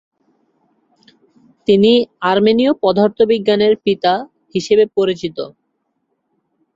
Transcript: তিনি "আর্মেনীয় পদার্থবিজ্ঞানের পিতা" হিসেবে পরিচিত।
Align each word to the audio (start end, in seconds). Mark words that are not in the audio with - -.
তিনি 1.67 1.91
"আর্মেনীয় 2.23 2.71
পদার্থবিজ্ঞানের 2.83 3.73
পিতা" 3.85 4.13
হিসেবে 4.55 4.83
পরিচিত। 4.97 5.37